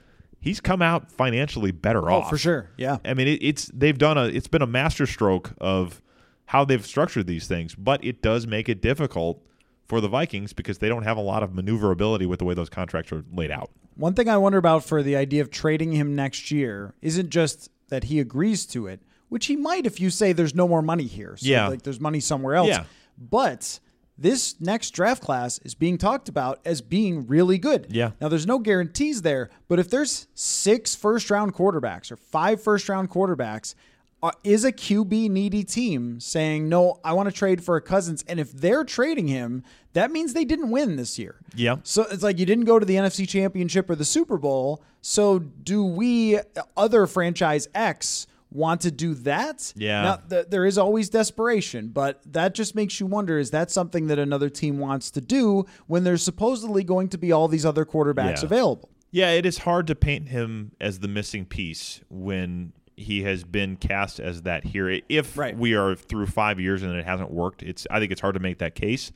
[0.40, 2.30] he's come out financially better Oh, off.
[2.30, 2.70] for sure.
[2.76, 2.96] Yeah.
[3.04, 6.00] I mean, it, it's they've done a it's been a masterstroke of
[6.46, 9.40] how they've structured these things, but it does make it difficult
[9.86, 12.70] for the Vikings because they don't have a lot of maneuverability with the way those
[12.70, 13.70] contracts are laid out.
[13.96, 17.68] One thing I wonder about for the idea of trading him next year isn't just
[17.90, 21.04] that he agrees to it, which he might if you say there's no more money
[21.04, 21.36] here.
[21.36, 21.68] So Yeah.
[21.68, 22.68] like there's money somewhere else.
[22.68, 22.84] Yeah.
[23.18, 23.78] But
[24.16, 27.86] this next draft class is being talked about as being really good.
[27.90, 28.12] Yeah.
[28.20, 32.88] Now there's no guarantees there, but if there's six first round quarterbacks or five first
[32.88, 33.74] round quarterbacks,
[34.22, 38.24] uh, is a QB needy team saying, no, I want to trade for a Cousins?
[38.26, 41.36] And if they're trading him, that means they didn't win this year.
[41.54, 41.76] Yeah.
[41.82, 44.82] So it's like you didn't go to the NFC Championship or the Super Bowl.
[45.02, 46.38] So do we,
[46.74, 49.72] other franchise X, want to do that?
[49.76, 50.02] Yeah.
[50.02, 54.06] Now, th- there is always desperation, but that just makes you wonder is that something
[54.06, 57.84] that another team wants to do when there's supposedly going to be all these other
[57.84, 58.46] quarterbacks Yeah.
[58.46, 58.88] available?
[59.10, 63.76] Yeah, it is hard to paint him as the missing piece when he has been
[63.76, 65.00] cast as that here.
[65.08, 65.56] If Right.
[65.58, 68.40] we are through five years and it hasn't worked, it's I think it's hard to
[68.40, 69.10] make that case.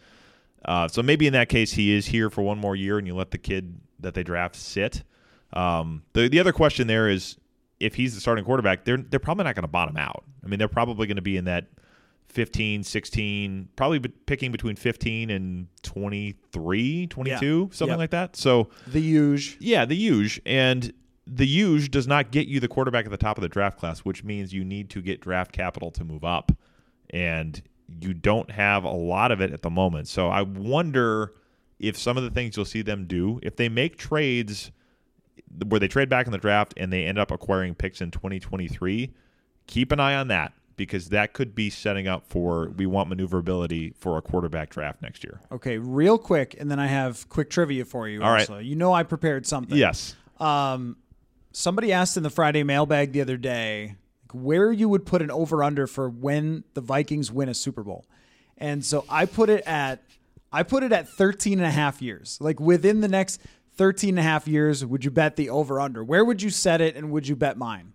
[0.64, 3.14] Uh, so maybe in that case he is here for one more year and you
[3.14, 5.04] let the kid that they draft sit.
[5.52, 7.36] Um, the the other question there is
[7.80, 10.24] if he's the starting quarterback, they're they're probably not going to bottom out.
[10.44, 11.66] I mean, they're probably going to be in that
[12.28, 17.98] 15, 16, probably picking between 15 and 23, 22, something Yep.
[17.98, 18.36] like that.
[18.36, 19.56] So The huge.
[19.60, 20.92] yeah, the huge and
[21.26, 24.00] the huge does not get you the quarterback at the top of the draft class,
[24.00, 26.52] which means you need to get draft capital to move up,
[27.10, 27.62] and
[28.00, 30.08] you don't have a lot of it at the moment.
[30.08, 31.34] So I wonder
[31.78, 34.70] if some of the things you'll see them do, if they make trades
[35.66, 39.12] where they trade back in the draft and they end up acquiring picks in 2023,
[39.66, 43.92] keep an eye on that because that could be setting up for we want maneuverability
[43.98, 45.40] for a quarterback draft next year.
[45.52, 48.22] Okay, real quick, and then I have quick trivia for you.
[48.22, 48.48] All right.
[48.48, 48.58] also.
[48.58, 49.76] You know I prepared something.
[49.76, 50.14] Yes.
[50.38, 50.96] Um,
[51.52, 55.30] somebody asked in the Friday mailbag the other day like, where you would put an
[55.30, 58.06] over under for when the Vikings win a Super Bowl.
[58.56, 60.02] And so I put it at
[60.50, 62.38] I put it at 13 and a half years.
[62.40, 63.40] Like within the next
[63.78, 66.04] 13 and a half years, would you bet the over under?
[66.04, 67.94] Where would you set it and would you bet mine?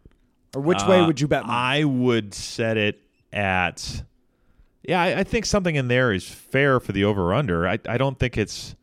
[0.55, 1.55] Or which way Uh, would you bet mine?
[1.81, 4.03] I would set it at.
[4.83, 7.67] Yeah, I, I think something in there is fair for the over under.
[7.67, 8.75] I, I don't think it's.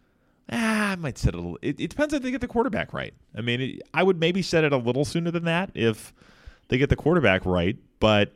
[0.53, 1.59] Ah, I might set it a little.
[1.63, 3.15] It, it depends if they get the quarterback right.
[3.37, 6.13] I mean, it, I would maybe set it a little sooner than that if
[6.69, 7.77] they get the quarterback right.
[8.01, 8.33] But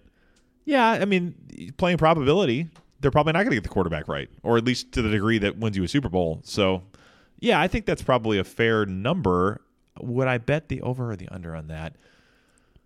[0.64, 1.35] yeah, I mean,
[1.77, 2.68] playing probability,
[3.00, 5.38] they're probably not going to get the quarterback right, or at least to the degree
[5.38, 6.41] that wins you a Super Bowl.
[6.45, 6.82] So,
[7.45, 9.61] yeah, I think that's probably a fair number.
[10.01, 11.95] Would I bet the over or the under on that?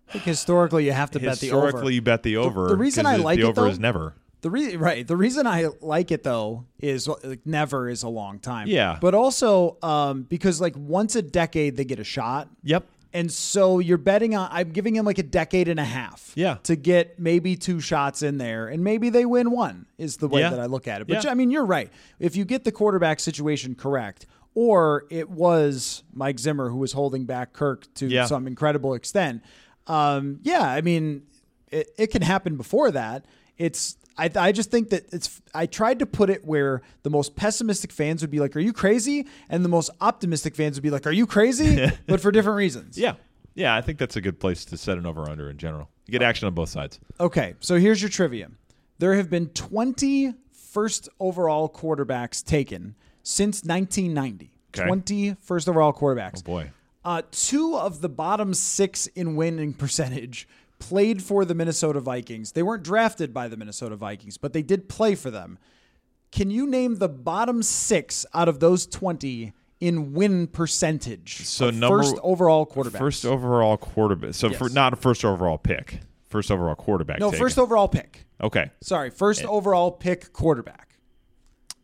[0.09, 1.65] I think historically you have to bet the over.
[1.65, 2.67] Historically, you bet the over.
[2.67, 4.15] the reason 'cause I like the it, over though- is never.
[4.41, 5.05] The re- right.
[5.05, 8.67] The reason I like it though is like never is a long time.
[8.67, 8.97] Yeah.
[9.01, 12.47] But also um, because like once a decade they get a shot.
[12.63, 12.85] Yep.
[13.11, 16.31] And so you're betting on I'm giving him like a decade and a half.
[16.35, 16.55] Yeah.
[16.63, 20.39] To get maybe two shots in there and maybe they win one is the way
[20.39, 20.51] Yeah.
[20.51, 21.07] that I look at it.
[21.07, 21.31] But Yeah.
[21.31, 21.91] I mean you're right.
[22.17, 24.25] If you get the quarterback situation correct,
[24.55, 28.25] or it was Mike Zimmer who was holding back Kirk to Yeah.
[28.25, 29.43] some incredible extent.
[29.87, 31.23] Um, yeah, I mean,
[31.71, 33.25] it, it can happen before that.
[33.57, 37.35] It's I, I just think that it's I tried to put it where the most
[37.35, 40.89] pessimistic fans would be like, "Are you crazy?" and the most optimistic fans would be
[40.89, 42.97] like, "Are you crazy?" but for different reasons.
[42.97, 43.13] Yeah.
[43.55, 45.89] Yeah, I think that's a good place to set an over under in general.
[46.05, 46.99] You get action on both sides.
[47.19, 48.49] Okay, so here's your trivia.
[48.99, 54.51] There have been 20 first overall quarterbacks taken since 1990.
[54.75, 54.85] Okay.
[54.87, 56.39] 20 first overall quarterbacks.
[56.39, 56.71] Oh boy.
[57.03, 60.47] Uh, two of the bottom six in winning percentage
[60.79, 62.51] played for the Minnesota Vikings.
[62.51, 65.57] They weren't drafted by the Minnesota Vikings, but they did play for them.
[66.31, 71.45] Can you name the bottom six out of those 20 in win percentage?
[71.45, 72.99] So number- first overall quarterback.
[73.01, 74.33] First overall quarterback.
[74.35, 76.01] So for not a first overall pick.
[76.27, 77.19] First overall quarterback.
[77.19, 77.43] no, taken.
[77.45, 78.27] first overall pick.
[78.41, 78.69] Okay.
[78.81, 80.95] Sorry, first overall pick quarterback.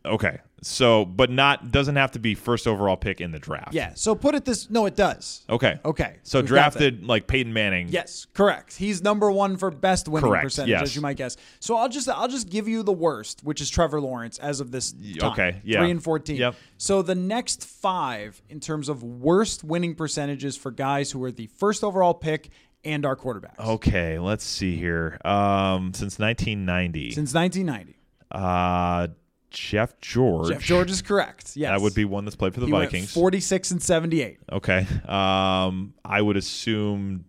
[0.04, 0.38] Okay.
[0.62, 3.74] So, but not doesn't have to be first overall pick in the draft.
[3.74, 3.92] Yeah.
[3.94, 4.70] So put it this.
[4.70, 5.44] No, it does.
[5.50, 5.78] Okay.
[5.84, 6.16] Okay.
[6.22, 7.88] So we've drafted like Peyton Manning.
[7.88, 8.74] Yes, correct.
[8.76, 10.82] He's number one for best winning Correct, percentage, yes.
[10.82, 11.36] as you might guess.
[11.60, 14.70] So I'll just I'll just give you the worst, which is Trevor Lawrence as of
[14.70, 15.32] this time.
[15.32, 15.80] okay, yeah.
[15.80, 16.36] Three and fourteen.
[16.36, 16.54] Yep.
[16.78, 21.48] So the next five in terms of worst winning percentages for guys who are the
[21.48, 22.48] first overall pick
[22.82, 24.18] and our quarterbacks Okay.
[24.18, 25.18] Let's see here.
[25.24, 27.10] Um, since 1990.
[27.10, 27.96] since 1990.
[28.30, 29.08] uh,
[29.56, 30.48] Jeff George.
[30.50, 31.56] Jeff George is correct.
[31.56, 33.10] Yes, That would be one that's played for the He Vikings.
[33.12, 34.38] 46 and 78.
[34.52, 34.86] Okay.
[35.08, 37.24] Um, I would assume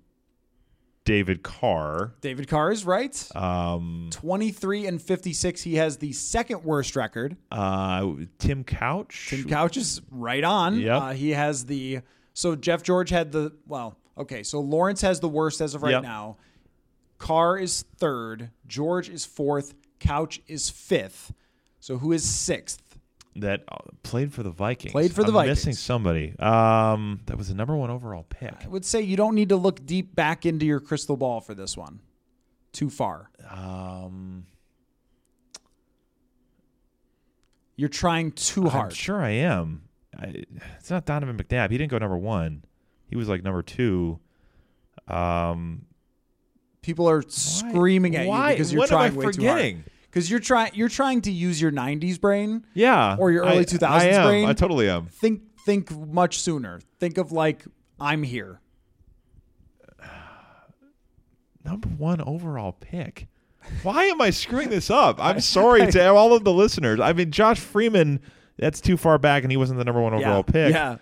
[1.06, 2.14] David Carr.
[2.20, 3.30] David Carr is right.
[3.34, 5.62] Um, 23 and 56.
[5.62, 7.38] He has the second worst record.
[7.50, 8.06] uh,
[8.40, 9.28] Tim Couch.
[9.30, 10.80] Tim Couch is right on.
[10.80, 11.02] Yep.
[11.02, 12.02] Uh, he has the
[12.34, 13.98] so Jeff George had the well.
[14.18, 16.04] Okay, so Lawrence has the worst as of right Yep.
[16.04, 16.38] now.
[17.20, 18.50] Carr is third.
[18.68, 19.76] George is fourth.
[20.00, 21.32] Couch is fifth.
[21.88, 22.84] So who is sixth?
[23.38, 24.92] that uh, played for the Vikings.
[24.92, 25.60] Played for the I'm Vikings.
[25.60, 26.38] Missing somebody.
[26.38, 28.54] Um, that was the number one overall pick.
[28.62, 31.54] I would say you don't need to look deep back into your crystal ball for
[31.54, 32.02] this one.
[32.74, 33.30] Too far.
[33.50, 34.48] Um,
[37.78, 38.94] You're trying too I'm hard.
[38.94, 39.84] sure I am.
[40.20, 40.44] I,
[40.80, 41.72] it's not Donovan McNabb.
[41.72, 42.66] He didn't go number one.
[43.08, 44.20] He was like number two.
[45.08, 45.86] Um,
[46.82, 48.50] People are screaming at why?
[48.50, 49.84] you because you're What am I trying way too hard.
[50.10, 52.66] Because you're trying you're trying to use your '90s brain.
[52.74, 54.28] yeah, Or your early I- 2000s I am.
[54.28, 54.50] brain?
[54.50, 55.08] I totally am.
[55.08, 56.80] think think much sooner.
[57.00, 57.66] Think of like
[58.00, 58.62] I'm here.
[61.66, 63.28] Number one overall pick.
[63.84, 65.18] Why am I screwing this up?
[65.22, 67.00] I'm sorry to all of the listeners.
[67.00, 68.22] I mean, Josh Freeman.
[68.60, 70.74] That's too far back, and he wasn't the number one overall pick.
[70.74, 70.98] Yeah.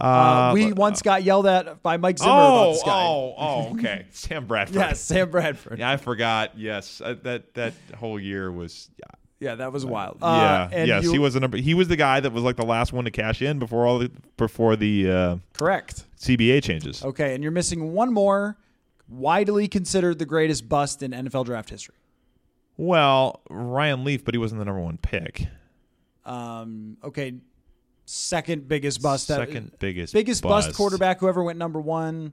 [0.00, 3.04] Uh, Uh, we but- once got yelled at by Mike Zimmer oh, about this guy.
[3.06, 4.06] oh, oh, okay.
[4.10, 4.76] Sam Bradford.
[4.76, 5.78] Yes, Sam Bradford.
[5.78, 6.58] Yeah, I forgot.
[6.58, 8.88] Yes, uh, that that whole year was.
[8.98, 9.04] Yeah,
[9.50, 10.18] Yeah, that was wild.
[10.20, 10.26] yeah.
[10.28, 11.56] Uh, and yes, you- he was the number.
[11.58, 13.98] He was the guy that was like the last one to cash in before all
[13.98, 16.04] the before the uh, correct.
[16.18, 17.04] CBA changes.
[17.04, 18.56] Okay, and you're missing one more,
[19.08, 21.94] widely considered the greatest bust in NFL draft history.
[22.76, 25.46] Well, Ryan Leaf, but he wasn't the number one pick.
[26.24, 27.34] Um, okay,
[28.10, 29.28] second biggest bust.
[29.28, 30.68] that- Second biggest biggest bust.
[30.68, 30.76] bust.
[30.76, 32.32] quarterback who ever went number one.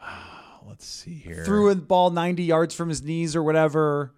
[0.68, 1.44] Let's see here.
[1.44, 4.12] Threw a ball 90 yards from his knees or whatever.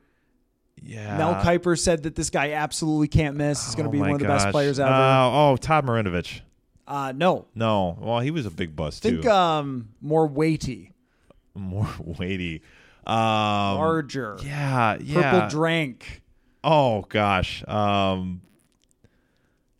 [0.82, 1.16] yeah.
[1.16, 3.64] Mel Kiper said that this guy absolutely can't miss.
[3.64, 4.90] He's going to Oh be one of the best players ever.
[4.92, 6.40] Uh, oh, Todd Marinovich.
[6.86, 9.08] Uh, no, No, well, he was a big bust too.
[9.08, 9.30] think too.
[9.30, 10.92] um, more weighty,
[11.54, 12.60] More weighty.
[13.06, 15.30] Um, larger, Yeah, yeah.
[15.32, 16.20] purple drank.
[16.62, 17.64] oh gosh.
[17.66, 18.42] Um,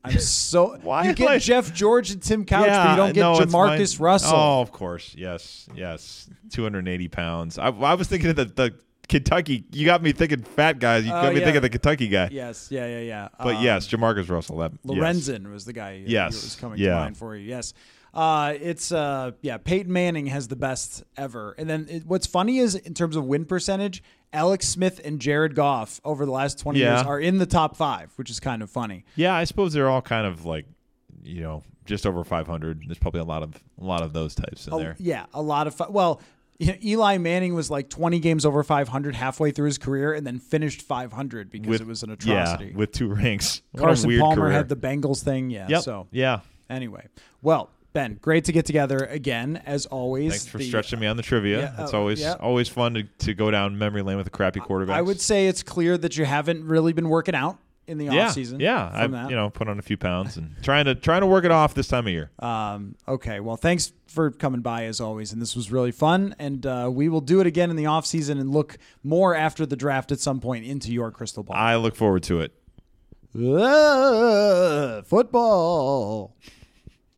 [0.05, 3.13] I'm so Why you get I- Jeff George and Tim Couch, yeah, but you don't
[3.15, 4.05] get no, JaMarcus mine.
[4.05, 4.37] Russell.
[4.37, 5.15] Oh, of course.
[5.17, 6.29] Yes, yes.
[6.51, 7.59] 280 pounds.
[7.59, 8.75] I, I was thinking of the, the
[9.09, 9.65] Kentucky.
[9.73, 11.05] You got me thinking fat guys.
[11.05, 11.45] You Oh, got me yeah.
[11.47, 12.29] thinking of the Kentucky guy.
[12.33, 13.29] Yes, yeah, yeah, yeah.
[13.39, 14.59] But Um, yes, JaMarcus Russell.
[14.59, 14.97] That yes.
[14.97, 16.01] Lorenzen was the guy.
[16.01, 16.91] who Yes, was coming yeah.
[16.91, 17.49] to mind for you.
[17.49, 17.73] Yes,
[18.13, 19.57] uh, it's uh, yeah.
[19.57, 23.25] Peyton Manning has the best ever, and then it, what's funny is in terms of
[23.25, 24.03] win percentage,
[24.35, 26.97] Alex Smith and Jared Goff over the last twenty Yeah.
[26.97, 29.05] years are in the top five, which is kind of funny.
[29.17, 30.67] Yeah, I suppose they're all kind of like,
[31.23, 32.83] you know, just over 500.
[32.87, 34.97] There's probably a lot of a lot of those types in A- there.
[34.99, 36.21] yeah, a lot of well.
[36.61, 40.25] you know, Eli Manning was like 20 games over 500 halfway through his career and
[40.25, 42.67] then finished 500 because it was an atrocity.
[42.67, 43.61] Yeah, with two ranks.
[43.77, 44.53] Carson Palmer career.
[44.53, 45.51] had the Bengals thing.
[45.51, 45.67] Yeah.
[45.69, 45.83] Yep.
[45.83, 46.41] So yeah.
[46.71, 47.09] anyway,
[47.43, 50.33] well, Ben, great to get together again as always.
[50.33, 51.61] Thanks for The- stretching me on the trivia.
[51.61, 52.35] Yeah, it's uh, always yeah.
[52.41, 54.97] always fun to, to go down memory lane with a crappy quarterback.
[54.97, 58.27] I would say it's clear that you haven't really been working out in the yeah,
[58.27, 58.59] off season.
[58.59, 58.91] yeah.
[58.93, 59.31] I've that.
[59.31, 61.75] you know put on a few pounds and trying to trying to work it off
[61.75, 62.33] this time of year.
[62.41, 63.39] Um, okay.
[63.39, 66.35] Well, thanks for coming by as always, and this was really fun.
[66.41, 69.67] And uh, we will do it again in the off season and look more after
[69.67, 71.57] the draft at some point into your crystal ball.
[71.57, 72.53] I look forward to it.
[73.37, 76.35] Ah, football.